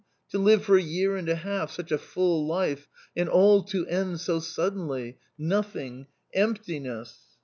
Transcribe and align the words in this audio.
To 0.31 0.39
live 0.39 0.65
for 0.65 0.77
a 0.77 0.81
year 0.81 1.15
and 1.15 1.29
a 1.29 1.35
half 1.35 1.69
such 1.69 1.91
a 1.91 1.97
full 1.99 2.47
life 2.47 2.87
and 3.15 3.29
all 3.29 3.61
to 3.65 3.85
end 3.85 4.19
so 4.19 4.39
suddenly— 4.39 5.19
nothing— 5.37 6.07
emptiness 6.33 7.19